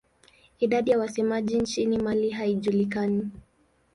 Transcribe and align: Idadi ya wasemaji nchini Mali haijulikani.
Idadi 0.59 0.91
ya 0.91 0.99
wasemaji 0.99 1.57
nchini 1.59 1.97
Mali 1.97 2.29
haijulikani. 2.29 3.31